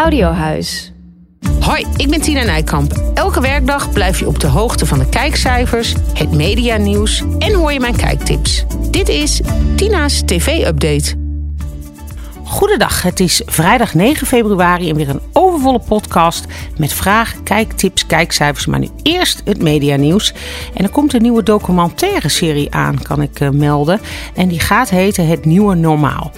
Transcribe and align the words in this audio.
Audiohuis. 0.00 0.92
Hoi, 1.60 1.86
ik 1.96 2.10
ben 2.10 2.20
Tina 2.20 2.42
Nijkamp. 2.42 2.92
Elke 3.14 3.40
werkdag 3.40 3.92
blijf 3.92 4.18
je 4.18 4.26
op 4.26 4.40
de 4.40 4.46
hoogte 4.46 4.86
van 4.86 4.98
de 4.98 5.08
kijkcijfers, 5.08 5.94
het 6.14 6.32
medianieuws 6.32 7.22
en 7.38 7.54
hoor 7.54 7.72
je 7.72 7.80
mijn 7.80 7.96
kijktips. 7.96 8.64
Dit 8.90 9.08
is 9.08 9.40
Tina's 9.76 10.22
TV-update. 10.24 11.14
Goedendag, 12.44 13.02
het 13.02 13.20
is 13.20 13.42
vrijdag 13.46 13.94
9 13.94 14.26
februari 14.26 14.90
en 14.90 14.96
weer 14.96 15.08
een 15.08 15.20
overvolle 15.60 16.00
podcast 16.00 16.46
met 16.76 16.92
vragen, 16.92 17.42
kijktips, 17.42 18.06
kijkcijfers. 18.06 18.66
Maar 18.66 18.78
nu 18.78 18.88
eerst 19.02 19.42
het 19.44 19.62
medianieuws. 19.62 20.34
En 20.74 20.84
er 20.84 20.90
komt 20.90 21.14
een 21.14 21.22
nieuwe 21.22 21.42
documentaire 21.42 22.28
serie 22.28 22.74
aan, 22.74 23.02
kan 23.02 23.22
ik 23.22 23.40
uh, 23.40 23.50
melden. 23.50 24.00
En 24.34 24.48
die 24.48 24.60
gaat 24.60 24.90
heten 24.90 25.26
Het 25.26 25.44
Nieuwe 25.44 25.74
Normaal. 25.74 26.30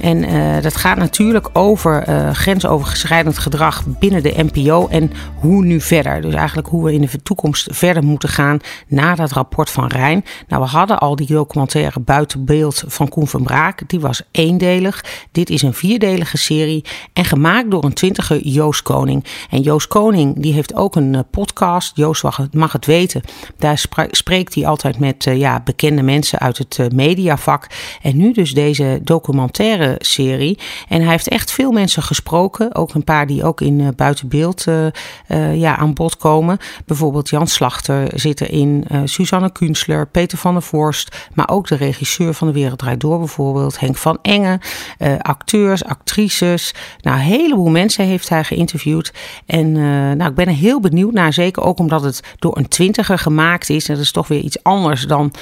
En 0.00 0.24
uh, 0.24 0.62
dat 0.62 0.76
gaat 0.76 0.96
natuurlijk 0.96 1.48
over 1.52 2.08
uh, 2.08 2.30
grensoverschrijdend 2.30 3.38
gedrag 3.38 3.84
binnen 3.86 4.22
de 4.22 4.34
NPO 4.52 4.86
en 4.88 5.10
hoe 5.34 5.64
nu 5.64 5.80
verder. 5.80 6.20
Dus 6.20 6.34
eigenlijk 6.34 6.68
hoe 6.68 6.84
we 6.84 6.92
in 6.92 7.00
de 7.00 7.22
toekomst 7.22 7.68
verder 7.70 8.04
moeten 8.04 8.28
gaan 8.28 8.58
na 8.86 9.14
dat 9.14 9.32
rapport 9.32 9.70
van 9.70 9.86
Rijn. 9.86 10.24
Nou, 10.48 10.62
we 10.62 10.68
hadden 10.68 10.98
al 10.98 11.16
die 11.16 11.26
documentaire 11.26 12.00
Buitenbeeld 12.00 12.84
van 12.86 13.08
Koen 13.08 13.28
van 13.28 13.42
Braak. 13.42 13.88
Die 13.88 14.00
was 14.00 14.22
eendelig. 14.30 15.04
Dit 15.32 15.50
is 15.50 15.62
een 15.62 15.74
vierdelige 15.74 16.38
serie 16.38 16.84
en 17.12 17.24
gemaakt 17.24 17.70
door 17.70 17.84
een 17.84 17.92
twintiger 17.92 18.40
Joost 18.42 18.69
Koning. 18.78 19.24
En 19.50 19.60
Joost 19.60 19.88
Koning 19.88 20.42
die 20.42 20.52
heeft 20.52 20.74
ook 20.74 20.96
een 20.96 21.14
uh, 21.14 21.20
podcast. 21.30 21.96
Joost 21.96 22.22
mag 22.52 22.72
het 22.72 22.86
weten. 22.86 23.22
Daar 23.58 23.86
spreekt 24.10 24.54
hij 24.54 24.66
altijd 24.66 24.98
met 24.98 25.24
ja, 25.24 25.60
bekende 25.64 26.02
mensen 26.02 26.38
uit 26.38 26.58
het 26.58 26.92
mediavak. 26.92 27.66
En 28.02 28.16
nu 28.16 28.32
dus 28.32 28.54
deze 28.54 29.00
documentaire 29.02 29.94
serie. 29.98 30.58
En 30.88 31.00
hij 31.00 31.10
heeft 31.10 31.28
echt 31.28 31.52
veel 31.52 31.72
mensen 31.72 32.02
gesproken. 32.02 32.74
Ook 32.74 32.94
een 32.94 33.04
paar 33.04 33.26
die 33.26 33.44
ook 33.44 33.60
in 33.60 33.92
buitenbeeld 33.96 34.66
uh, 34.66 35.56
ja, 35.56 35.76
aan 35.76 35.94
bod 35.94 36.16
komen. 36.16 36.58
Bijvoorbeeld 36.86 37.28
Jan 37.28 37.46
Slachter 37.46 38.08
zit 38.14 38.40
erin. 38.40 38.86
Suzanne 39.04 39.52
Kunstler, 39.52 40.06
Peter 40.06 40.38
van 40.38 40.52
der 40.52 40.62
Vorst. 40.62 41.28
Maar 41.34 41.48
ook 41.48 41.68
de 41.68 41.76
regisseur 41.76 42.34
van 42.34 42.46
De 42.46 42.52
Wereld 42.52 42.78
Draait 42.78 43.00
Door 43.00 43.18
bijvoorbeeld. 43.18 43.80
Henk 43.80 43.96
van 43.96 44.18
Engen. 44.22 44.60
acteurs, 45.18 45.84
actrices. 45.84 46.74
Nou, 47.00 47.16
een 47.16 47.22
heleboel 47.22 47.70
mensen 47.70 48.04
heeft 48.04 48.28
hij 48.28 48.44
geïnterviewd. 48.54 49.12
En 49.46 49.72
nou, 50.16 50.30
ik 50.30 50.34
ben 50.34 50.46
er 50.46 50.54
heel 50.54 50.80
benieuwd 50.80 51.12
naar. 51.12 51.32
Zeker 51.32 51.62
ook 51.62 51.78
omdat 51.78 52.02
het 52.02 52.22
door 52.38 52.56
een 52.56 52.68
twintiger 52.68 53.18
gemaakt 53.18 53.70
is. 53.70 53.88
En 53.88 53.94
dat 53.94 54.04
is 54.04 54.12
toch 54.12 54.28
weer 54.28 54.40
iets 54.40 54.62
anders 54.62 55.06
dan 55.06 55.32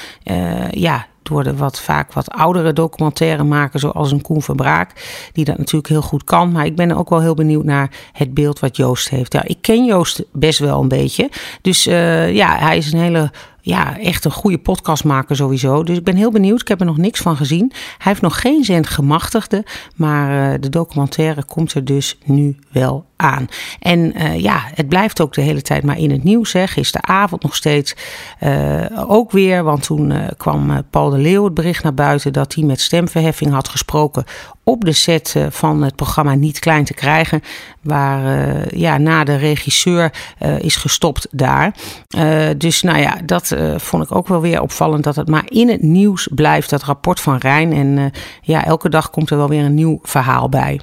ja, 0.71 1.07
door 1.29 1.45
de 1.45 1.57
wat 1.57 1.81
vaak 1.81 2.13
wat 2.13 2.31
oudere 2.31 2.73
documentaire 2.73 3.45
maken, 3.45 3.81
zoals 3.81 4.13
een 4.13 4.23
Koen 4.23 4.43
Verbraak, 4.43 4.93
die 5.33 5.45
dat 5.45 5.59
natuurlijk 5.59 5.89
heel 5.89 6.03
goed 6.03 6.25
kan. 6.25 6.53
Maar 6.53 6.67
ik 6.67 6.77
ben 6.77 6.93
ook 6.93 7.11
wel 7.11 7.21
heel 7.21 7.35
benieuwd 7.35 7.65
naar 7.65 7.91
het 8.13 8.35
beeld 8.35 8.59
wat 8.59 8.77
Joost 8.77 9.09
heeft. 9.09 9.33
Ja, 9.33 9.43
ik 9.45 9.59
ken 9.61 9.85
Joost 9.85 10.25
best 10.33 10.59
wel 10.59 10.81
een 10.81 10.89
beetje. 10.89 11.31
Dus 11.63 11.87
uh, 11.87 12.35
ja, 12.35 12.59
hij 12.59 12.77
is 12.77 12.93
een 12.93 13.01
hele 13.01 13.31
ja, 13.69 13.99
echt 13.99 14.25
een 14.25 14.31
goede 14.31 14.59
podcastmaker 14.59 15.37
sowieso. 15.37 15.83
Dus 15.83 15.97
ik 15.97 16.05
ben 16.05 16.17
heel 16.17 16.31
benieuwd. 16.31 16.61
Ik 16.61 16.69
heb 16.69 16.81
er 16.81 16.87
nog 16.87 16.97
niks 16.97 17.21
van 17.21 17.37
gezien. 17.37 17.73
Hij 17.75 17.87
heeft 17.99 18.21
nog 18.21 18.41
geen 18.41 18.65
zend 18.65 18.89
gemachtigde. 18.89 19.65
Maar 19.97 20.53
uh, 20.53 20.61
de 20.61 20.69
documentaire 20.69 21.45
komt 21.45 21.75
er 21.75 21.85
dus 21.85 22.19
nu 22.25 22.57
wel 22.73 23.05
aan. 23.17 23.49
En 23.81 23.99
uh, 24.17 24.41
ja, 24.41 24.61
het 24.75 24.89
blijft 24.89 25.21
ook 25.21 25.35
de 25.35 25.41
hele 25.41 25.63
tijd 25.63 25.85
maar 25.85 25.99
in 25.99 26.11
het 26.11 26.25
nieuws. 26.25 26.53
Hè. 26.53 26.67
Gisteravond 26.67 27.43
nog 27.43 27.57
steeds 27.57 27.97
uh, 28.43 28.85
ook 29.07 29.31
weer. 29.31 29.65
Want 29.65 29.83
toen 29.83 30.13
kwam 30.37 30.83
Paul 30.91 31.11
de 31.11 31.19
Leeuw 31.19 31.45
het 31.45 31.55
bericht 31.55 31.83
naar 31.83 31.95
buiten 31.95 32.33
dat 32.33 32.55
hij 32.55 32.65
met 32.65 32.81
stemverheffing 32.81 33.53
had 33.53 33.69
gesproken 33.69 34.25
op 34.69 34.85
de 34.85 34.93
set 34.93 35.37
van 35.51 35.83
het 35.83 35.97
programma 35.97 36.35
Niet 36.35 36.59
Klein 36.59 36.85
te 36.85 36.95
krijgen. 36.95 37.43
Waar 37.81 38.49
uh, 38.49 38.67
ja, 38.67 38.99
na 38.99 39.25
de 39.25 39.37
regisseur 39.37 40.13
uh, 40.43 40.59
is 40.59 40.77
gestopt 40.77 41.29
daar. 41.31 41.75
Dus 42.57 42.83
nou 42.83 42.99
ja, 42.99 43.19
dat 43.25 43.57
vond 43.77 44.05
ik 44.05 44.15
ook 44.15 44.29
wel 44.29 44.41
weer 44.41 44.61
opvallend. 44.61 45.05
Dat 45.05 45.17
het 45.17 45.29
maar 45.29 45.45
in 45.49 45.69
het 45.69 45.83
nieuws 45.83 46.29
blijft, 46.35 46.71
dat 46.71 46.83
rapport 46.83 47.21
van 47.21 47.37
Rijn. 47.37 47.73
En 47.73 48.13
ja, 48.41 48.65
elke 48.65 48.89
dag 48.89 49.11
komt 49.11 49.31
er 49.31 49.37
wel 49.37 49.49
weer 49.49 49.65
een 49.65 49.75
nieuw 49.75 49.99
verhaal 50.03 50.49
bij. 50.49 50.81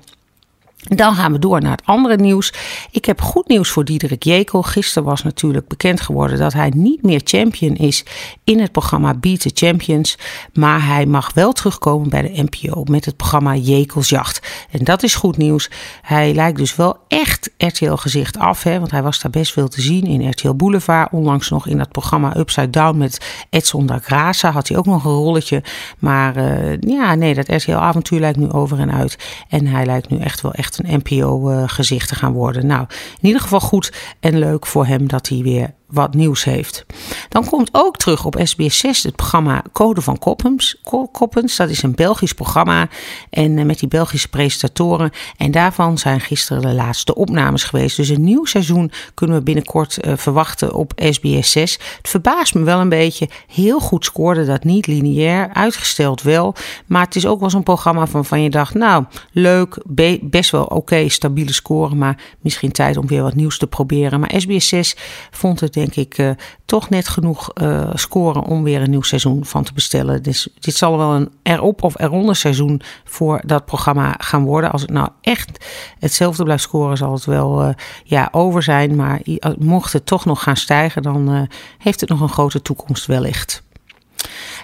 Dan 0.85 1.16
gaan 1.16 1.31
we 1.31 1.40
door 1.40 1.62
naar 1.62 1.72
het 1.72 1.85
andere 1.85 2.16
nieuws. 2.16 2.53
Ik 2.91 3.06
heb 3.06 3.22
goed 3.22 3.47
nieuws 3.47 3.69
voor 3.69 3.85
Diederik 3.85 4.23
Jekel. 4.23 4.62
Gisteren 4.62 5.03
was 5.03 5.23
natuurlijk 5.23 5.68
bekend 5.68 6.01
geworden 6.01 6.38
dat 6.38 6.53
hij 6.53 6.72
niet 6.75 7.03
meer 7.03 7.22
champion 7.23 7.75
is 7.75 8.06
in 8.44 8.59
het 8.59 8.72
programma 8.72 9.13
Beat 9.13 9.40
the 9.40 9.51
Champions. 9.53 10.18
Maar 10.53 10.85
hij 10.85 11.06
mag 11.06 11.34
wel 11.34 11.51
terugkomen 11.51 12.09
bij 12.09 12.22
de 12.22 12.47
NPO 12.51 12.84
met 12.84 13.06
het 13.06 13.18
programma 13.18 13.56
Jekelsjacht. 13.56 14.68
En 14.72 14.84
dat 14.84 15.03
is 15.03 15.16
goed 15.16 15.38
nieuws. 15.38 15.69
Hij 16.01 16.34
lijkt 16.34 16.57
dus 16.57 16.75
wel 16.75 16.97
echt 17.07 17.51
RTL 17.57 17.94
gezicht 17.94 18.38
af. 18.38 18.63
Hè, 18.63 18.79
want 18.79 18.91
hij 18.91 19.03
was 19.03 19.19
daar 19.19 19.31
best 19.31 19.53
veel 19.53 19.68
te 19.68 19.81
zien 19.81 20.06
in 20.06 20.29
RTL 20.29 20.53
Boulevard. 20.53 21.12
Onlangs 21.12 21.50
nog 21.50 21.68
in 21.68 21.78
dat 21.78 21.91
programma 21.91 22.38
Upside 22.38 22.69
Down 22.69 22.97
met 22.97 23.45
Edson 23.50 23.85
da 23.85 24.00
Graça 24.01 24.53
had 24.53 24.68
hij 24.68 24.78
ook 24.78 24.85
nog 24.85 25.06
een 25.06 25.12
rolletje. 25.12 25.63
Maar 26.00 26.38
uh, 26.38 26.78
ja, 26.79 27.16
nee, 27.16 27.34
dat 27.34 27.47
RTL 27.47 27.72
avontuur 27.72 28.19
lijkt 28.19 28.38
nu 28.38 28.51
over 28.51 28.79
en 28.79 28.91
uit. 28.91 29.18
En 29.50 29.68
hij 29.68 29.85
lijkt 29.85 30.09
nu 30.09 30.18
echt 30.19 30.41
wel 30.41 30.53
echt 30.53 30.75
een 30.78 31.02
NPO-gezicht 31.03 32.08
te 32.08 32.16
gaan 32.16 32.34
worden. 32.34 32.66
Nou, 32.66 32.86
in 33.22 33.28
ieder 33.28 33.41
geval 33.41 33.59
goed 33.59 33.94
en 34.19 34.40
leuk 34.40 34.66
voor 34.66 34.86
hem 34.86 35.08
dat 35.08 35.28
hij 35.28 35.38
weer 35.38 35.74
wat 35.88 36.13
nieuws 36.13 36.44
heeft. 36.44 36.85
Dan 37.29 37.46
komt 37.46 37.69
ook 37.72 37.97
terug 37.97 38.25
op 38.25 38.40
SBS 38.44 38.78
6 38.78 39.03
het 39.03 39.16
programma 39.16 39.63
Code 39.72 40.01
van 40.01 40.19
Koppens. 40.19 40.75
Koppens, 41.12 41.56
dat 41.56 41.69
is 41.69 41.84
een 41.84 41.96
Belgisch 41.96 42.34
programma 42.34 42.88
en 43.29 43.57
eh, 43.57 43.66
met 43.66 43.79
die 43.79 43.88
Belgische 43.88 44.28
presentatoren. 44.28 45.12
En 45.38 45.51
daarvan 45.51 45.97
zijn 45.97 46.19
gisteren 46.19 46.62
de 46.62 46.74
laatste 46.74 47.16
opnames 47.16 47.63
geweest. 47.63 47.97
Dus 47.97 48.09
een 48.09 48.24
nieuw 48.24 48.45
seizoen 48.45 48.91
kunnen 49.13 49.38
we 49.38 49.44
binnenkort 49.44 49.97
uh, 50.01 50.13
verwachten 50.16 50.74
op 50.74 50.94
SBS 51.09 51.51
6. 51.51 51.79
Het 51.97 52.09
verbaast 52.09 52.56
me 52.56 52.63
wel 52.63 52.79
een 52.79 52.90
beetje. 52.90 53.29
Heel 53.47 53.79
goed 53.79 54.06
scoorde 54.06 54.45
dat 54.45 54.63
niet 54.63 54.88
lineair, 54.88 55.50
uitgesteld 55.53 56.22
wel. 56.22 56.56
Maar 56.85 57.06
het 57.06 57.16
is 57.16 57.25
ook 57.25 57.40
wel 57.40 57.50
zo'n 57.50 57.63
programma 57.63 58.06
van 58.07 58.41
je 58.41 58.50
dacht, 58.50 58.74
nou 58.74 59.06
leuk, 59.31 59.78
best 60.22 60.51
wel 60.51 60.63
oké, 60.63 61.09
stabiele 61.09 61.53
score. 61.53 61.95
Maar 61.95 62.18
misschien 62.41 62.72
tijd 62.72 62.97
om 62.97 63.07
weer 63.07 63.22
wat 63.22 63.35
nieuws 63.35 63.57
te 63.57 63.68
proberen. 63.68 64.19
Maar 64.19 64.34
SBS 64.38 64.68
6 64.68 64.95
vond 65.31 65.59
het 65.59 65.75
denk 65.75 65.96
ik 65.96 66.18
uh, 66.18 66.30
toch 66.66 66.90
net 66.90 67.08
genoeg 67.08 67.52
uh, 67.62 67.90
scoren 67.94 68.44
om 68.44 68.63
weer 68.63 68.81
een 68.81 68.90
nieuw 68.90 69.02
seizoen 69.02 69.46
van 69.46 69.63
te 69.63 69.74
bestellen. 69.74 70.24
Dus 70.24 70.47
dit 70.59 70.75
zal 70.75 70.97
wel 70.97 71.12
een 71.13 71.31
erop 71.44 71.84
of 71.84 72.00
eronder 72.00 72.36
seizoen 72.36 72.81
voor 73.03 73.41
dat 73.46 73.66
programma 73.66 74.16
gaan 74.18 74.44
worden. 74.44 74.72
Als 74.72 74.81
het 74.81 74.91
nou 74.91 75.09
echt 75.22 75.66
hetzelfde 76.00 76.44
blijft 76.44 76.63
scoren, 76.63 76.97
zal 76.97 77.13
het 77.13 77.25
wel 77.25 77.63
uh, 77.63 77.69
ja, 78.03 78.30
over 78.31 78.63
zijn. 78.63 78.96
Maar 78.96 79.22
mocht 79.59 79.94
het 79.94 80.06
toch 80.06 80.25
nog 80.25 80.44
gaan 80.44 80.58
stijgen, 80.58 81.02
dan 81.02 81.47
heeft 81.78 82.00
het 82.00 82.09
nog 82.09 82.22
een 82.22 82.30
grote 82.30 82.62
toekomst 82.62 83.06
wellicht. 83.06 83.64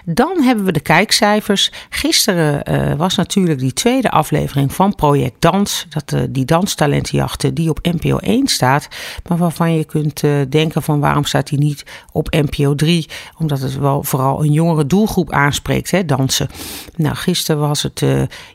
Dan 0.04 0.42
hebben 0.42 0.64
we 0.64 0.72
de 0.72 0.80
kijkcijfers. 0.80 1.72
Gisteren 1.90 2.72
uh, 2.72 2.94
was 2.94 3.14
natuurlijk 3.14 3.58
die 3.58 3.72
tweede 3.72 4.10
aflevering 4.10 4.72
van 4.72 4.94
Project 4.94 5.34
Dans. 5.38 5.86
Dat, 5.88 6.12
uh, 6.12 6.20
die 6.28 6.44
danstalentenjachten 6.44 7.54
die 7.54 7.70
op 7.70 7.78
NPO 7.82 8.16
1 8.16 8.46
staat. 8.46 8.88
Maar 9.28 9.38
waarvan 9.38 9.76
je 9.76 9.84
kunt 9.84 10.22
uh, 10.22 10.32
denken 10.48 10.82
van 10.82 11.00
waarom 11.00 11.24
staat 11.24 11.46
die 11.48 11.58
niet 11.58 11.84
op 12.12 12.30
NPO 12.30 12.74
3? 12.74 13.08
Omdat 13.38 13.60
het 13.60 13.78
wel 13.78 14.02
vooral 14.02 14.44
een 14.44 14.52
jongere 14.52 14.86
doelgroep 14.86 15.32
aanspreekt, 15.32 15.90
hè, 15.90 16.04
dansen. 16.04 16.48
Nou, 16.96 17.16
gisteren 17.16 17.60
was 17.60 17.82
het 17.82 18.04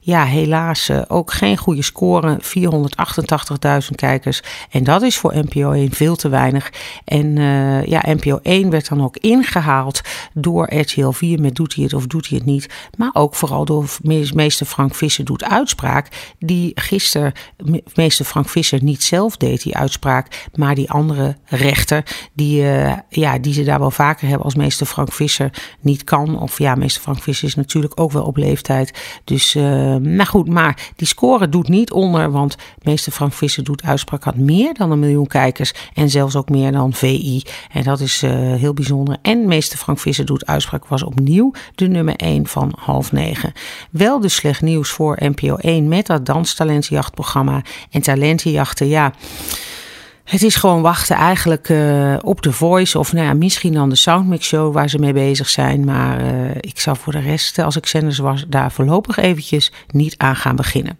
ja, 0.01 0.23
helaas 0.23 0.89
ook 1.07 1.33
geen 1.33 1.57
goede 1.57 1.81
score. 1.81 2.39
488.000 2.41 3.95
kijkers. 3.95 4.41
En 4.71 4.83
dat 4.83 5.01
is 5.01 5.17
voor 5.17 5.35
NPO 5.35 5.71
1 5.71 5.91
veel 5.91 6.15
te 6.15 6.29
weinig. 6.29 6.71
En 7.05 7.35
ja, 7.85 8.03
NPO 8.07 8.39
1 8.43 8.69
werd 8.69 8.89
dan 8.89 9.03
ook 9.03 9.17
ingehaald 9.17 10.01
door 10.33 10.73
RTL 10.73 11.09
4 11.09 11.36
met 11.39 11.55
doet 11.55 11.75
hij 11.75 11.83
het 11.83 11.93
of 11.93 12.07
doet 12.07 12.29
hij 12.29 12.37
het 12.37 12.47
niet. 12.47 12.69
Maar 12.97 13.09
ook 13.13 13.35
vooral 13.35 13.65
door 13.65 13.89
meester 14.33 14.65
Frank 14.65 14.95
Visser 14.95 15.25
doet 15.25 15.43
uitspraak. 15.43 16.35
Die 16.39 16.71
gisteren 16.75 17.33
meester 17.93 18.25
Frank 18.25 18.49
Visser 18.49 18.83
niet 18.83 19.03
zelf 19.03 19.37
deed, 19.37 19.63
die 19.63 19.75
uitspraak. 19.77 20.47
Maar 20.55 20.75
die 20.75 20.91
andere 20.91 21.35
rechter, 21.45 22.03
die, 22.33 22.61
uh, 22.61 22.93
ja, 23.09 23.39
die 23.39 23.53
ze 23.53 23.63
daar 23.63 23.79
wel 23.79 23.91
vaker 23.91 24.27
hebben 24.27 24.45
als 24.45 24.55
meester 24.55 24.85
Frank 24.85 25.13
Visser 25.13 25.51
niet 25.79 26.03
kan. 26.03 26.39
Of 26.39 26.59
ja, 26.59 26.75
meester 26.75 27.01
Frank 27.01 27.21
Visser 27.21 27.47
is 27.47 27.55
natuurlijk 27.55 27.99
ook 27.99 28.11
wel 28.11 28.23
op 28.23 28.37
leeftijd. 28.37 28.93
Dus, 29.23 29.55
uh, 29.55 29.63
nou 29.95 30.25
goed, 30.25 30.49
maar 30.49 30.91
die 30.95 31.07
score 31.07 31.49
doet 31.49 31.67
niet 31.67 31.91
onder. 31.91 32.31
Want 32.31 32.55
meester 32.81 33.11
Frank 33.11 33.33
Visser 33.33 33.63
doet 33.63 33.83
uitspraak 33.83 34.23
had 34.23 34.35
meer 34.35 34.73
dan 34.73 34.91
een 34.91 34.99
miljoen 34.99 35.27
kijkers. 35.27 35.73
En 35.93 36.09
zelfs 36.09 36.35
ook 36.35 36.49
meer 36.49 36.71
dan 36.71 36.93
VI. 36.93 37.41
En 37.71 37.83
dat 37.83 37.99
is 37.99 38.23
uh, 38.23 38.31
heel 38.31 38.73
bijzonder. 38.73 39.17
En 39.21 39.47
meester 39.47 39.77
Frank 39.77 39.99
Visser 39.99 40.25
doet 40.25 40.45
uitspraak 40.45 40.87
was 40.87 41.03
opnieuw 41.03 41.26
de 41.75 41.87
nummer 41.87 42.15
1 42.15 42.47
van 42.47 42.73
half 42.79 43.11
negen. 43.11 43.53
Wel 43.91 44.19
dus 44.19 44.35
slecht 44.35 44.61
nieuws 44.61 44.89
voor 44.89 45.17
NPO 45.19 45.55
1 45.55 45.87
met 45.87 46.05
dat 46.05 46.25
danstalentjachtprogramma 46.25 47.61
en 47.91 48.01
talentenjachten. 48.01 48.87
Ja. 48.87 49.13
Het 50.23 50.43
is 50.43 50.55
gewoon 50.55 50.81
wachten 50.81 51.15
eigenlijk 51.15 51.69
uh, 51.69 52.15
op 52.21 52.41
de 52.41 52.51
Voice 52.51 52.99
of 52.99 53.13
nou 53.13 53.25
ja, 53.25 53.33
misschien 53.33 53.73
dan 53.73 53.89
de 53.89 53.95
Soundmix 53.95 54.47
Show 54.47 54.73
waar 54.73 54.89
ze 54.89 54.99
mee 54.99 55.13
bezig 55.13 55.49
zijn. 55.49 55.85
Maar 55.85 56.21
uh, 56.21 56.49
ik 56.59 56.79
zou 56.79 56.97
voor 56.97 57.13
de 57.13 57.19
rest, 57.19 57.59
als 57.59 57.75
ik 57.75 57.85
zenders 57.85 58.17
was, 58.17 58.45
daar 58.47 58.71
voorlopig 58.71 59.17
eventjes 59.17 59.71
niet 59.87 60.17
aan 60.17 60.35
gaan 60.35 60.55
beginnen. 60.55 60.97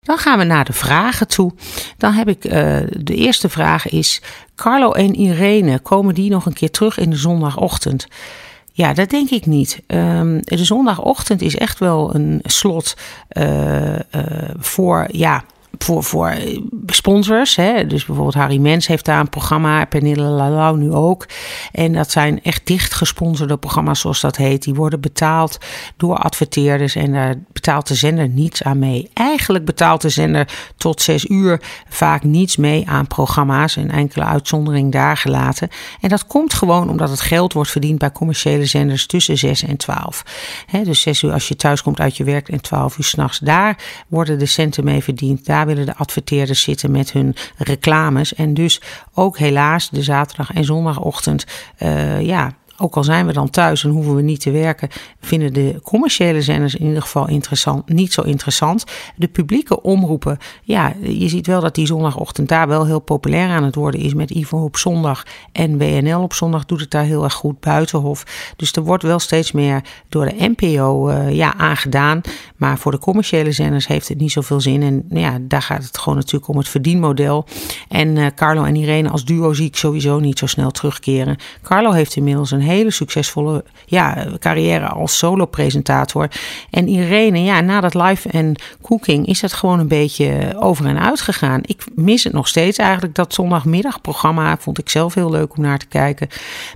Dan 0.00 0.18
gaan 0.18 0.38
we 0.38 0.44
naar 0.44 0.64
de 0.64 0.72
vragen 0.72 1.28
toe. 1.28 1.52
Dan 1.96 2.12
heb 2.12 2.28
ik 2.28 2.44
uh, 2.44 2.52
de 2.88 3.14
eerste 3.14 3.48
vraag 3.48 3.88
is: 3.88 4.22
Carlo 4.54 4.92
en 4.92 5.14
Irene, 5.14 5.78
komen 5.78 6.14
die 6.14 6.30
nog 6.30 6.46
een 6.46 6.52
keer 6.52 6.70
terug 6.70 6.98
in 6.98 7.10
de 7.10 7.16
zondagochtend? 7.16 8.06
Ja, 8.72 8.92
dat 8.94 9.10
denk 9.10 9.30
ik 9.30 9.46
niet. 9.46 9.82
Um, 9.86 10.40
de 10.44 10.64
zondagochtend 10.64 11.42
is 11.42 11.56
echt 11.56 11.78
wel 11.78 12.14
een 12.14 12.40
slot 12.42 12.96
uh, 13.32 13.94
uh, 13.94 13.98
voor, 14.58 15.06
ja, 15.10 15.44
voor, 15.78 16.04
voor 16.04 16.34
sponsors. 16.86 17.56
Hè. 17.56 17.86
Dus 17.86 18.04
bijvoorbeeld 18.04 18.36
Harry 18.36 18.58
Mens 18.58 18.86
heeft 18.86 19.04
daar 19.04 19.20
een 19.20 19.28
programma, 19.28 19.84
Pernille 19.84 20.22
Lalau 20.22 20.78
nu 20.78 20.92
ook. 20.92 21.26
En 21.72 21.92
dat 21.92 22.10
zijn 22.10 22.42
echt 22.42 22.66
dicht 22.66 22.94
gesponsorde 22.94 23.56
programma's, 23.56 24.00
zoals 24.00 24.20
dat 24.20 24.36
heet. 24.36 24.62
Die 24.62 24.74
worden 24.74 25.00
betaald 25.00 25.58
door 25.96 26.16
adverteerders 26.16 26.94
en 26.94 27.12
daar 27.12 27.34
betaalt 27.52 27.86
de 27.86 27.94
zender 27.94 28.28
niets 28.28 28.62
aan 28.62 28.78
mee. 28.78 29.10
Eigenlijk 29.14 29.64
betaalt 29.64 30.02
de 30.02 30.08
zender 30.08 30.48
tot 30.76 31.02
zes 31.02 31.28
uur 31.28 31.60
vaak 31.88 32.22
niets 32.22 32.56
mee 32.56 32.88
aan 32.88 33.06
programma's. 33.06 33.76
Een 33.76 33.90
enkele 33.90 34.24
uitzondering 34.24 34.92
daar 34.92 35.16
gelaten. 35.16 35.68
En 36.00 36.08
dat 36.08 36.26
komt 36.26 36.54
gewoon 36.54 36.88
omdat 36.88 37.10
het 37.10 37.20
geld 37.20 37.52
wordt 37.52 37.70
verdiend 37.70 37.98
bij 37.98 38.12
commerciële 38.12 38.64
zenders 38.64 39.06
tussen 39.06 39.38
6 39.38 39.62
en 39.62 39.76
12. 39.76 40.24
dus 40.84 41.00
6 41.00 41.22
uur 41.22 41.32
als 41.32 41.48
je 41.48 41.56
thuis 41.56 41.82
komt 41.82 42.00
uit 42.00 42.16
je 42.16 42.24
werk 42.24 42.48
en 42.48 42.60
12 42.60 42.98
uur 42.98 43.04
s'nachts. 43.04 43.38
Daar 43.38 43.78
worden 44.08 44.38
de 44.38 44.46
centen 44.46 44.84
mee 44.84 45.02
verdiend. 45.02 45.46
Daar 45.46 45.61
willen 45.66 45.86
de 45.86 45.96
adverteerders 45.96 46.62
zitten 46.62 46.90
met 46.90 47.12
hun 47.12 47.34
reclames. 47.56 48.34
En 48.34 48.54
dus 48.54 48.80
ook 49.14 49.38
helaas 49.38 49.90
de 49.90 50.02
zaterdag 50.02 50.52
en 50.52 50.64
zondagochtend, 50.64 51.44
uh, 51.78 52.20
ja, 52.20 52.54
ook 52.82 52.96
al 52.96 53.04
zijn 53.04 53.26
we 53.26 53.32
dan 53.32 53.50
thuis 53.50 53.84
en 53.84 53.90
hoeven 53.90 54.14
we 54.14 54.22
niet 54.22 54.40
te 54.40 54.50
werken, 54.50 54.88
vinden 55.20 55.52
de 55.52 55.80
commerciële 55.82 56.42
zenders 56.42 56.74
in 56.74 56.86
ieder 56.86 57.02
geval 57.02 57.28
interessant, 57.28 57.88
niet 57.88 58.12
zo 58.12 58.22
interessant. 58.22 58.84
De 59.16 59.28
publieke 59.28 59.82
omroepen, 59.82 60.38
ja, 60.62 60.92
je 61.00 61.28
ziet 61.28 61.46
wel 61.46 61.60
dat 61.60 61.74
die 61.74 61.86
zondagochtend 61.86 62.48
daar 62.48 62.68
wel 62.68 62.86
heel 62.86 63.00
populair 63.00 63.48
aan 63.48 63.64
het 63.64 63.74
worden 63.74 64.00
is 64.00 64.14
met 64.14 64.30
Ivo 64.30 64.58
op 64.58 64.76
zondag 64.76 65.22
en 65.52 65.78
WNL 65.78 66.22
op 66.22 66.32
zondag 66.32 66.64
doet 66.64 66.80
het 66.80 66.90
daar 66.90 67.04
heel 67.04 67.24
erg 67.24 67.34
goed, 67.34 67.60
Buitenhof. 67.60 68.52
Dus 68.56 68.72
er 68.72 68.82
wordt 68.82 69.02
wel 69.02 69.18
steeds 69.18 69.52
meer 69.52 69.84
door 70.08 70.24
de 70.24 70.54
NPO 70.56 71.08
uh, 71.08 71.34
ja, 71.34 71.54
aangedaan. 71.56 72.20
Maar 72.56 72.78
voor 72.78 72.92
de 72.92 72.98
commerciële 72.98 73.52
zenders 73.52 73.86
heeft 73.86 74.08
het 74.08 74.18
niet 74.18 74.32
zoveel 74.32 74.60
zin. 74.60 74.82
En 74.82 75.04
nou 75.08 75.20
ja, 75.20 75.38
daar 75.40 75.62
gaat 75.62 75.84
het 75.84 75.98
gewoon 75.98 76.18
natuurlijk 76.18 76.48
om 76.48 76.56
het 76.56 76.68
verdienmodel. 76.68 77.46
En 77.88 78.16
uh, 78.16 78.26
Carlo 78.34 78.64
en 78.64 78.76
Irene 78.76 79.08
als 79.08 79.24
duo 79.24 79.52
zie 79.52 79.66
ik 79.66 79.76
sowieso 79.76 80.18
niet 80.18 80.38
zo 80.38 80.46
snel 80.46 80.70
terugkeren. 80.70 81.36
Carlo 81.62 81.90
heeft 81.90 82.16
inmiddels 82.16 82.50
een 82.50 82.60
hele 82.60 82.71
succesvolle 82.90 83.64
ja, 83.86 84.26
carrière 84.38 84.86
als 84.86 85.18
solo-presentator. 85.18 86.28
En 86.70 86.88
Irene, 86.88 87.42
ja, 87.42 87.60
na 87.60 87.80
dat 87.80 87.94
live 87.94 88.28
en 88.28 88.54
cooking 88.82 89.26
is 89.26 89.40
het 89.40 89.52
gewoon 89.52 89.78
een 89.78 89.88
beetje 89.88 90.56
over 90.58 90.86
en 90.86 91.00
uit 91.00 91.20
gegaan. 91.20 91.60
Ik 91.62 91.84
mis 91.94 92.24
het 92.24 92.32
nog 92.32 92.48
steeds 92.48 92.78
eigenlijk. 92.78 93.14
Dat 93.14 93.34
zondagmiddagprogramma 93.34 94.56
vond 94.58 94.78
ik 94.78 94.88
zelf 94.88 95.14
heel 95.14 95.30
leuk 95.30 95.56
om 95.56 95.62
naar 95.62 95.78
te 95.78 95.86
kijken. 95.86 96.28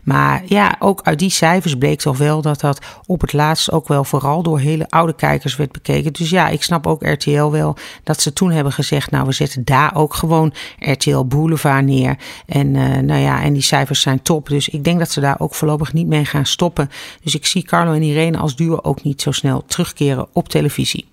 Maar 0.02 0.42
ja, 0.46 0.76
ook 0.78 1.00
uit 1.02 1.18
die 1.18 1.30
cijfers 1.30 1.74
bleek 1.74 2.00
toch 2.00 2.18
wel 2.18 2.42
dat 2.42 2.60
dat 2.60 2.78
op 3.06 3.20
het 3.20 3.32
laatst 3.32 3.72
ook 3.72 3.88
wel 3.88 4.04
vooral 4.04 4.42
door 4.42 4.58
hele 4.58 4.86
oude 4.88 5.14
kijkers 5.14 5.56
werd 5.56 5.72
bekeken. 5.72 6.12
Dus 6.12 6.30
ja, 6.30 6.48
ik 6.48 6.62
snap 6.62 6.86
ook 6.86 7.06
RTL 7.06 7.50
wel 7.50 7.76
dat 8.04 8.20
ze 8.20 8.32
toen 8.32 8.50
hebben 8.50 8.72
gezegd, 8.72 9.10
nou 9.10 9.26
we 9.26 9.32
zetten 9.32 9.64
daar 9.64 9.94
ook 9.94 10.14
gewoon 10.14 10.52
RTL 10.78 11.24
Boulevard 11.24 11.84
neer. 11.84 12.16
En 12.46 12.74
uh, 12.74 12.96
nou 12.96 13.20
ja, 13.20 13.42
en 13.42 13.52
die 13.52 13.62
cijfers 13.62 14.00
zijn 14.00 14.22
top. 14.22 14.48
Dus 14.48 14.68
ik 14.68 14.84
denk 14.84 14.98
dat 14.98 15.10
ze 15.10 15.20
daar 15.20 15.36
ook 15.38 15.54
voorlopig 15.54 15.75
niet 15.92 16.06
mee 16.06 16.24
gaan 16.24 16.46
stoppen. 16.46 16.90
Dus 17.22 17.34
ik 17.34 17.46
zie 17.46 17.62
Carlo 17.62 17.92
en 17.92 18.02
Irene 18.02 18.38
als 18.38 18.56
duo 18.56 18.78
ook 18.82 19.02
niet 19.02 19.22
zo 19.22 19.30
snel 19.30 19.64
terugkeren 19.66 20.26
op 20.32 20.48
televisie. 20.48 21.08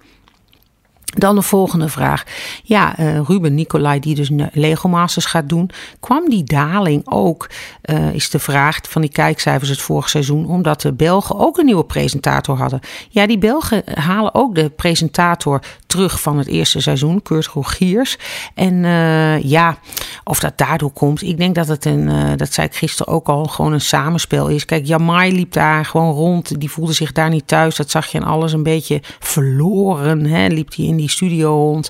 Dan 1.17 1.35
de 1.35 1.41
volgende 1.41 1.89
vraag. 1.89 2.23
Ja, 2.63 2.99
uh, 2.99 3.21
Ruben 3.27 3.53
Nicolai, 3.53 3.99
die 3.99 4.15
dus 4.15 4.29
Lego 4.51 4.89
Masters 4.89 5.25
gaat 5.25 5.49
doen. 5.49 5.69
Kwam 5.99 6.29
die 6.29 6.43
daling 6.43 7.01
ook, 7.05 7.49
uh, 7.85 8.13
is 8.13 8.29
de 8.29 8.39
vraag 8.39 8.79
van 8.89 9.01
die 9.01 9.11
kijkcijfers 9.11 9.69
het 9.69 9.81
vorige 9.81 10.09
seizoen, 10.09 10.47
omdat 10.47 10.81
de 10.81 10.93
Belgen 10.93 11.39
ook 11.39 11.57
een 11.57 11.65
nieuwe 11.65 11.85
presentator 11.85 12.57
hadden? 12.57 12.79
Ja, 13.09 13.27
die 13.27 13.37
Belgen 13.37 13.83
halen 13.93 14.33
ook 14.33 14.55
de 14.55 14.69
presentator 14.69 15.61
terug 15.93 16.21
van 16.21 16.37
het 16.37 16.47
eerste 16.47 16.81
seizoen, 16.81 17.21
Kurt 17.21 17.47
Rogiers. 17.47 18.17
En 18.55 18.73
uh, 18.73 19.43
ja, 19.43 19.77
of 20.23 20.39
dat 20.39 20.57
daardoor 20.57 20.91
komt, 20.91 21.21
ik 21.21 21.37
denk 21.37 21.55
dat 21.55 21.67
het 21.67 21.85
een, 21.85 22.37
dat 22.37 22.53
zei 22.53 22.67
ik 22.67 22.75
gisteren 22.75 23.13
ook 23.13 23.27
al, 23.27 23.45
gewoon 23.45 23.73
een 23.73 23.81
samenspel 23.81 24.47
is. 24.47 24.65
Kijk, 24.65 24.85
Jamai 24.85 25.33
liep 25.33 25.51
daar 25.51 25.85
gewoon 25.85 26.13
rond, 26.13 26.59
die 26.59 26.69
voelde 26.69 26.93
zich 26.93 27.11
daar 27.11 27.29
niet 27.29 27.47
thuis. 27.47 27.75
Dat 27.75 27.91
zag 27.91 28.07
je 28.07 28.17
en 28.17 28.23
alles 28.23 28.53
een 28.53 28.63
beetje 28.63 29.01
verloren, 29.19 30.25
hè? 30.25 30.47
liep 30.47 30.75
hij 30.75 30.85
in 30.85 30.95
die 30.95 31.09
studio 31.09 31.55
rond. 31.55 31.89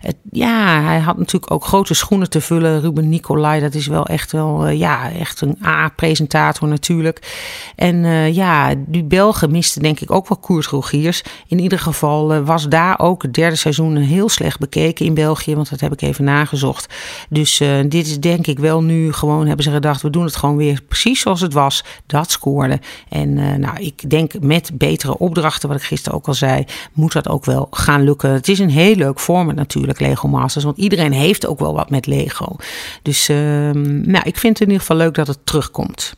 Het, 0.00 0.16
ja, 0.30 0.82
hij 0.82 0.98
had 0.98 1.18
natuurlijk 1.18 1.52
ook 1.52 1.64
grote 1.64 1.94
schoenen 1.94 2.30
te 2.30 2.40
vullen. 2.40 2.80
Ruben 2.80 3.08
Nicolai, 3.08 3.60
dat 3.60 3.74
is 3.74 3.86
wel 3.86 4.06
echt 4.06 4.32
wel, 4.32 4.68
uh, 4.68 4.78
ja, 4.78 5.10
echt 5.12 5.40
een 5.40 5.58
A-presentator 5.64 6.68
natuurlijk. 6.68 7.32
En 7.76 8.04
ja, 8.34 8.74
die 8.86 9.04
Belgen 9.04 9.50
misten 9.50 9.82
denk 9.82 10.00
ik 10.00 10.10
ook 10.10 10.28
wel 10.28 10.38
Koers 10.38 10.66
Rogiers. 10.66 11.22
In 11.46 11.58
ieder 11.58 11.78
geval 11.78 12.42
was 12.42 12.68
daar 12.68 12.98
ook 12.98 13.32
derde 13.40 13.56
seizoen 13.56 13.96
heel 13.96 14.28
slecht 14.28 14.58
bekeken 14.58 15.06
in 15.06 15.14
België, 15.14 15.54
want 15.54 15.70
dat 15.70 15.80
heb 15.80 15.92
ik 15.92 16.02
even 16.02 16.24
nagezocht. 16.24 16.94
Dus 17.28 17.62
dit 17.88 18.06
is 18.06 18.20
denk 18.20 18.46
ik 18.46 18.58
wel 18.58 18.82
nu 18.82 19.12
gewoon, 19.12 19.46
hebben 19.46 19.64
ze 19.64 19.70
gedacht, 19.70 20.02
we 20.02 20.10
doen 20.10 20.24
het 20.24 20.36
gewoon 20.36 20.56
weer 20.56 20.80
precies 20.88 21.20
zoals 21.20 21.40
het 21.40 21.52
was. 21.52 21.84
Dat 22.06 22.30
scoorde. 22.30 22.80
En 23.08 23.34
nou, 23.60 23.78
ik 23.78 24.10
denk 24.10 24.40
met 24.40 24.70
betere 24.74 25.18
opdrachten, 25.18 25.68
wat 25.68 25.78
ik 25.78 25.84
gisteren 25.84 26.18
ook 26.18 26.28
al 26.28 26.34
zei, 26.34 26.64
moet 26.92 27.12
dat 27.12 27.28
ook 27.28 27.44
wel 27.44 27.66
gaan 27.70 28.04
lukken. 28.04 28.30
Het 28.30 28.48
is 28.48 28.58
een 28.58 28.70
heel 28.70 28.94
leuk 28.94 29.20
format 29.20 29.54
natuurlijk, 29.54 30.00
Lego 30.00 30.28
Masters. 30.28 30.64
Want 30.64 30.78
iedereen 30.78 31.12
heeft 31.12 31.46
ook 31.46 31.58
wel 31.58 31.74
wat 31.74 31.90
met 31.90 32.06
Lego. 32.06 32.56
Dus 33.02 33.28
uh, 33.28 33.36
nou, 33.84 34.22
ik 34.24 34.36
vind 34.36 34.58
het 34.58 34.60
in 34.60 34.66
ieder 34.66 34.80
geval 34.80 34.96
leuk 34.96 35.14
dat 35.14 35.26
het 35.26 35.38
terugkomt. 35.44 36.14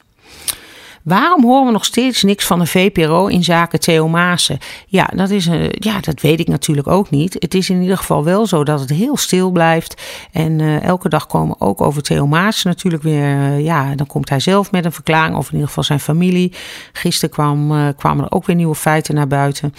Waarom 1.02 1.44
horen 1.44 1.66
we 1.66 1.73
nog 1.73 1.85
steeds 1.85 2.23
niks 2.23 2.44
van 2.44 2.59
de 2.59 2.66
VPRO 2.66 3.26
in 3.26 3.44
zaken 3.44 3.80
Theo 3.80 4.09
Maassen? 4.09 4.59
Ja, 4.87 5.11
dat 5.14 5.30
is 5.30 5.47
een, 5.47 5.73
ja, 5.75 6.00
dat 6.00 6.21
weet 6.21 6.40
ik 6.40 6.49
natuurlijk 6.49 6.88
ook 6.88 7.11
niet. 7.11 7.37
Het 7.38 7.54
is 7.54 7.71
in 7.71 7.80
ieder 7.80 7.97
geval 7.97 8.25
wel 8.25 8.47
zo 8.47 8.64
dat 8.64 8.80
het 8.80 8.90
heel 8.90 9.16
stil 9.16 9.50
blijft. 9.50 10.02
En 10.32 10.59
uh, 10.59 10.82
elke 10.82 11.09
dag 11.09 11.26
komen 11.26 11.61
ook 11.61 11.80
over 11.80 12.02
Theo 12.02 12.26
Maassen 12.26 12.68
natuurlijk 12.68 13.02
weer. 13.02 13.37
Uh, 13.37 13.64
ja, 13.64 13.94
dan 13.94 14.06
komt 14.06 14.28
hij 14.28 14.40
zelf 14.40 14.71
met 14.71 14.85
een 14.85 14.92
verklaring, 14.92 15.37
of 15.37 15.47
in 15.47 15.52
ieder 15.52 15.68
geval 15.68 15.85
zijn 15.85 16.00
familie. 16.00 16.52
Gisteren 16.92 17.35
kwam, 17.35 17.94
kwamen 17.97 18.25
er 18.25 18.32
ook 18.32 18.47
weer 18.47 18.56
nieuwe 18.56 18.75
feiten 18.75 19.14
naar 19.14 19.26
buiten. 19.26 19.75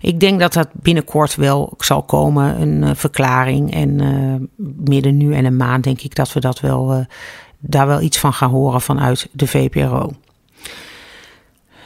Ik 0.00 0.20
denk 0.20 0.40
dat 0.40 0.52
dat 0.52 0.68
binnenkort 0.72 1.34
wel 1.34 1.74
zal 1.78 2.02
komen, 2.02 2.60
een 2.60 2.96
verklaring. 2.96 3.72
En 3.72 4.50
midden 4.84 5.16
nu 5.16 5.34
en 5.34 5.44
een 5.44 5.56
maand 5.56 5.84
denk 5.84 6.00
ik 6.00 6.14
dat 6.14 6.32
we 6.32 6.40
dat 6.40 6.60
wel, 6.60 7.06
daar 7.58 7.86
wel 7.86 8.00
iets 8.00 8.18
van 8.18 8.32
gaan 8.32 8.50
horen 8.50 8.80
vanuit 8.80 9.28
de 9.32 9.46
VPRO. 9.46 10.10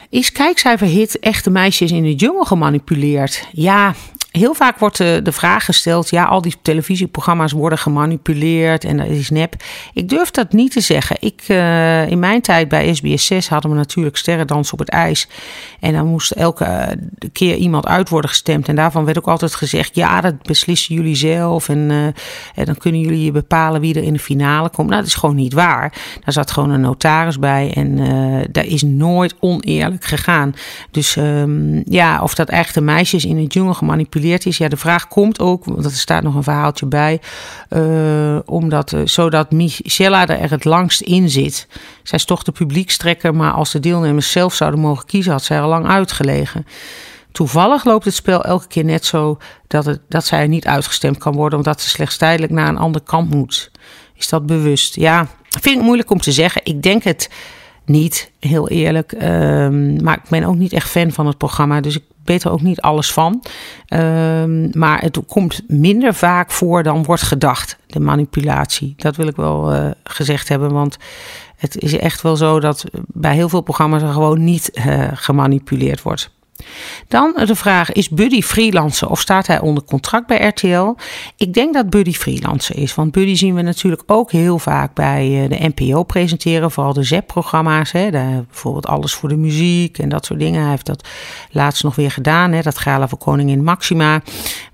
Is 0.09 0.31
kijkcijferhit 0.31 1.19
echte 1.19 1.49
meisjes 1.49 1.91
in 1.91 2.03
de 2.03 2.15
jungle 2.15 2.45
gemanipuleerd? 2.45 3.47
Ja, 3.51 3.95
heel 4.35 4.53
vaak 4.53 4.79
wordt 4.79 4.97
de, 4.97 5.19
de 5.23 5.31
vraag 5.31 5.65
gesteld: 5.65 6.09
ja, 6.09 6.23
al 6.23 6.41
die 6.41 6.55
televisieprogramma's 6.61 7.51
worden 7.51 7.79
gemanipuleerd 7.79 8.83
en 8.83 8.97
dat 8.97 9.07
is 9.07 9.29
nep. 9.29 9.55
Ik 9.93 10.09
durf 10.09 10.31
dat 10.31 10.51
niet 10.51 10.71
te 10.71 10.81
zeggen. 10.81 11.17
Ik, 11.19 11.43
uh, 11.47 12.07
in 12.07 12.19
mijn 12.19 12.41
tijd 12.41 12.67
bij 12.67 12.93
SBS 12.93 13.25
6 13.25 13.49
hadden 13.49 13.71
we 13.71 13.77
natuurlijk 13.77 14.17
sterrendans 14.17 14.71
op 14.71 14.79
het 14.79 14.89
ijs. 14.89 15.27
En 15.79 15.93
dan 15.93 16.07
moest 16.07 16.31
elke 16.31 16.97
keer 17.31 17.55
iemand 17.55 17.85
uit 17.87 18.09
worden 18.09 18.29
gestemd. 18.29 18.67
En 18.67 18.75
daarvan 18.75 19.05
werd 19.05 19.17
ook 19.17 19.27
altijd 19.27 19.55
gezegd: 19.55 19.95
ja, 19.95 20.21
dat 20.21 20.41
beslissen 20.41 20.95
jullie 20.95 21.15
zelf. 21.15 21.69
En, 21.69 22.13
dan 22.55 22.77
kunnen 22.77 23.01
jullie 23.01 23.31
bepalen 23.31 23.81
wie 23.81 23.95
er 23.95 24.03
in 24.03 24.13
de 24.13 24.19
finale 24.19 24.69
komt. 24.69 24.89
Nou, 24.89 25.01
dat 25.01 25.09
is 25.09 25.15
gewoon 25.15 25.35
niet 25.35 25.53
waar. 25.53 25.93
Daar 26.23 26.33
zat 26.33 26.51
gewoon 26.51 26.69
een 26.69 26.81
notaris 26.81 27.39
bij. 27.39 27.71
En 27.73 27.97
uh, 27.97 28.43
daar 28.51 28.65
is 28.65 28.81
nooit 28.81 29.35
oneerlijk 29.39 30.03
gegaan. 30.03 30.53
Dus 30.91 31.15
um, 31.15 31.83
ja, 31.85 32.21
of 32.21 32.35
dat 32.35 32.49
echte 32.49 32.81
meisjes 32.81 33.25
in 33.25 33.37
het 33.37 33.53
jungle 33.53 33.73
gemanipuleerd 33.73 34.23
is. 34.25 34.57
Ja, 34.57 34.67
de 34.67 34.77
vraag 34.77 35.07
komt 35.07 35.39
ook, 35.39 35.65
want 35.65 35.85
er 35.85 35.91
staat 35.91 36.23
nog 36.23 36.35
een 36.35 36.43
verhaaltje 36.43 36.85
bij, 36.85 37.21
uh, 37.69 38.39
omdat, 38.45 38.91
uh, 38.91 39.01
zodat 39.03 39.51
Michella 39.51 40.27
er 40.27 40.49
het 40.49 40.65
langst 40.65 41.01
in 41.01 41.29
zit. 41.29 41.67
Zij 42.03 42.17
is 42.17 42.25
toch 42.25 42.43
de 42.43 42.51
publiekstrekker, 42.51 43.35
maar 43.35 43.51
als 43.51 43.71
de 43.71 43.79
deelnemers 43.79 44.31
zelf 44.31 44.53
zouden 44.53 44.79
mogen 44.79 45.05
kiezen, 45.05 45.31
had 45.31 45.43
zij 45.43 45.57
er 45.57 45.67
lang 45.67 45.87
uitgelegen. 45.87 46.65
Toevallig 47.31 47.85
loopt 47.85 48.05
het 48.05 48.13
spel 48.13 48.43
elke 48.43 48.67
keer 48.67 48.85
net 48.85 49.05
zo 49.05 49.37
dat, 49.67 49.85
het, 49.85 50.01
dat 50.09 50.25
zij 50.25 50.47
niet 50.47 50.65
uitgestemd 50.65 51.17
kan 51.17 51.33
worden, 51.33 51.57
omdat 51.57 51.81
ze 51.81 51.89
slechts 51.89 52.17
tijdelijk 52.17 52.51
naar 52.51 52.67
een 52.67 52.77
andere 52.77 53.05
kant 53.05 53.29
moet. 53.29 53.71
Is 54.15 54.29
dat 54.29 54.45
bewust? 54.45 54.95
Ja, 54.95 55.27
vind 55.49 55.77
ik 55.77 55.83
moeilijk 55.83 56.11
om 56.11 56.19
te 56.19 56.31
zeggen. 56.31 56.61
Ik 56.63 56.81
denk 56.81 57.03
het 57.03 57.29
niet, 57.85 58.31
heel 58.39 58.69
eerlijk. 58.69 59.11
Um, 59.11 60.03
maar 60.03 60.19
ik 60.23 60.29
ben 60.29 60.43
ook 60.43 60.55
niet 60.55 60.73
echt 60.73 60.89
fan 60.89 61.11
van 61.11 61.27
het 61.27 61.37
programma, 61.37 61.81
dus 61.81 61.95
ik 61.95 62.03
weet 62.25 62.43
er 62.43 62.51
ook 62.51 62.61
niet 62.61 62.81
alles 62.81 63.13
van. 63.13 63.43
Um, 63.89 64.69
maar 64.71 65.01
het 65.01 65.19
komt 65.27 65.61
minder 65.67 66.13
vaak 66.13 66.51
voor 66.51 66.83
dan 66.83 67.03
wordt 67.03 67.21
gedacht, 67.21 67.77
de 67.87 67.99
manipulatie. 67.99 68.93
Dat 68.97 69.15
wil 69.15 69.27
ik 69.27 69.35
wel 69.35 69.73
uh, 69.73 69.91
gezegd 70.03 70.49
hebben, 70.49 70.73
want 70.73 70.97
het 71.57 71.77
is 71.77 71.97
echt 71.97 72.21
wel 72.21 72.35
zo 72.35 72.59
dat 72.59 72.85
bij 73.07 73.33
heel 73.33 73.49
veel 73.49 73.61
programma's 73.61 74.01
er 74.01 74.13
gewoon 74.13 74.43
niet 74.43 74.71
uh, 74.73 75.07
gemanipuleerd 75.13 76.01
wordt. 76.01 76.33
Dan 77.07 77.33
de 77.45 77.55
vraag: 77.55 77.91
is 77.91 78.09
Buddy 78.09 78.41
freelancer 78.41 79.09
of 79.09 79.19
staat 79.19 79.47
hij 79.47 79.59
onder 79.59 79.83
contract 79.83 80.27
bij 80.27 80.47
RTL? 80.47 80.95
Ik 81.37 81.53
denk 81.53 81.73
dat 81.73 81.89
Buddy 81.89 82.13
freelancer 82.13 82.77
is, 82.77 82.95
want 82.95 83.11
Buddy 83.11 83.35
zien 83.35 83.55
we 83.55 83.61
natuurlijk 83.61 84.03
ook 84.05 84.31
heel 84.31 84.59
vaak 84.59 84.93
bij 84.93 85.43
eh, 85.43 85.49
de 85.49 85.71
NPO 85.75 86.03
presenteren, 86.03 86.71
vooral 86.71 86.93
de 86.93 87.03
ZEP-programma's. 87.03 87.91
Bijvoorbeeld 87.91 88.87
Alles 88.87 89.13
voor 89.13 89.29
de 89.29 89.37
Muziek 89.37 89.97
en 89.97 90.09
dat 90.09 90.25
soort 90.25 90.39
dingen. 90.39 90.61
Hij 90.61 90.69
heeft 90.69 90.85
dat 90.85 91.07
laatst 91.51 91.83
nog 91.83 91.95
weer 91.95 92.11
gedaan, 92.11 92.51
hè, 92.51 92.61
dat 92.61 92.77
Gala 92.77 93.07
voor 93.07 93.17
Koningin 93.17 93.63
Maxima, 93.63 94.21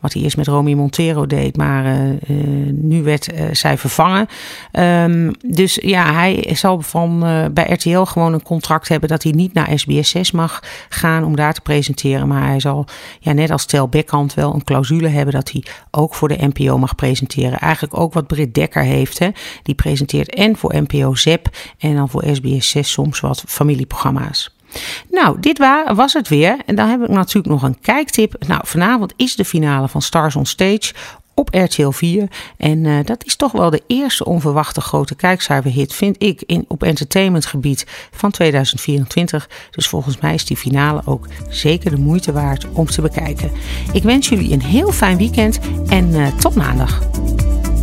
wat 0.01 0.13
hij 0.13 0.21
eerst 0.21 0.37
met 0.37 0.47
Romy 0.47 0.73
Montero 0.73 1.27
deed, 1.27 1.57
maar 1.57 1.85
uh, 1.85 2.09
uh, 2.09 2.71
nu 2.71 3.03
werd 3.03 3.33
uh, 3.33 3.45
zij 3.51 3.77
vervangen. 3.77 4.27
Um, 4.71 5.31
dus 5.45 5.79
ja, 5.81 6.13
hij 6.13 6.49
zal 6.53 6.81
van 6.81 7.19
bij 7.53 7.69
RTL 7.69 8.01
gewoon 8.01 8.33
een 8.33 8.43
contract 8.43 8.87
hebben 8.87 9.09
dat 9.09 9.23
hij 9.23 9.31
niet 9.31 9.53
naar 9.53 9.79
SBS 9.79 10.09
6 10.09 10.31
mag 10.31 10.63
gaan 10.89 11.23
om 11.23 11.35
daar 11.35 11.53
te 11.53 11.61
presenteren. 11.61 12.27
Maar 12.27 12.47
hij 12.47 12.59
zal, 12.59 12.85
ja, 13.19 13.31
net 13.31 13.51
als 13.51 13.65
Tel 13.65 13.89
wel 14.35 14.53
een 14.53 14.63
clausule 14.63 15.07
hebben 15.07 15.33
dat 15.33 15.51
hij 15.51 15.63
ook 15.91 16.15
voor 16.15 16.27
de 16.27 16.49
NPO 16.53 16.77
mag 16.77 16.95
presenteren. 16.95 17.59
Eigenlijk 17.59 17.97
ook 17.97 18.13
wat 18.13 18.27
Britt 18.27 18.53
Dekker 18.53 18.83
heeft. 18.83 19.19
Hè. 19.19 19.29
Die 19.63 19.75
presenteert 19.75 20.35
en 20.35 20.57
voor 20.57 20.75
NPO 20.75 21.15
ZEP 21.15 21.49
en 21.77 21.95
dan 21.95 22.09
voor 22.09 22.23
SBS 22.31 22.69
6 22.69 22.91
soms 22.91 23.19
wat 23.19 23.43
familieprogramma's. 23.47 24.55
Nou, 25.09 25.39
dit 25.39 25.57
was 25.93 26.13
het 26.13 26.27
weer. 26.27 26.57
En 26.65 26.75
dan 26.75 26.89
heb 26.89 27.01
ik 27.01 27.09
natuurlijk 27.09 27.47
nog 27.47 27.63
een 27.63 27.79
kijktip. 27.79 28.35
Nou, 28.47 28.61
vanavond 28.65 29.13
is 29.15 29.35
de 29.35 29.45
finale 29.45 29.87
van 29.87 30.01
Stars 30.01 30.35
on 30.35 30.45
Stage 30.45 30.93
op 31.33 31.49
RTL 31.55 31.89
4. 31.89 32.27
En 32.57 32.83
uh, 32.83 33.05
dat 33.05 33.25
is 33.25 33.35
toch 33.35 33.51
wel 33.51 33.69
de 33.69 33.81
eerste 33.87 34.25
onverwachte 34.25 34.81
grote 34.81 35.15
kijkcijferhit, 35.15 35.93
vind 35.93 36.23
ik, 36.23 36.43
in, 36.45 36.65
op 36.67 36.83
entertainmentgebied 36.83 37.85
van 38.11 38.31
2024. 38.31 39.49
Dus 39.71 39.87
volgens 39.87 40.17
mij 40.17 40.33
is 40.33 40.45
die 40.45 40.57
finale 40.57 41.01
ook 41.05 41.27
zeker 41.49 41.91
de 41.91 42.01
moeite 42.01 42.31
waard 42.31 42.67
om 42.73 42.85
te 42.85 43.01
bekijken. 43.01 43.51
Ik 43.93 44.03
wens 44.03 44.29
jullie 44.29 44.53
een 44.53 44.63
heel 44.63 44.91
fijn 44.91 45.17
weekend 45.17 45.59
en 45.87 46.09
uh, 46.09 46.27
tot 46.27 46.55
maandag. 46.55 47.01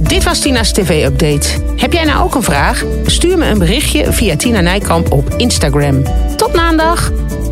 Dit 0.00 0.24
was 0.24 0.40
Tina's 0.40 0.72
TV-update. 0.72 1.48
Heb 1.76 1.92
jij 1.92 2.04
nou 2.04 2.24
ook 2.24 2.34
een 2.34 2.42
vraag? 2.42 2.84
Stuur 3.06 3.38
me 3.38 3.46
een 3.46 3.58
berichtje 3.58 4.12
via 4.12 4.36
Tina 4.36 4.60
Nijkamp 4.60 5.12
op 5.12 5.34
Instagram. 5.36 6.02
Tot 6.36 6.47
Dag. 6.78 7.47